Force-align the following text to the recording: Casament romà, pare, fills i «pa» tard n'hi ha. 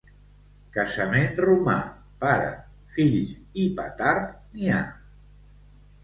Casament 0.75 1.35
romà, 1.43 1.75
pare, 2.23 2.47
fills 2.95 3.33
i 3.65 3.67
«pa» 3.81 3.85
tard 3.99 4.33
n'hi 4.55 4.71
ha. 4.71 4.81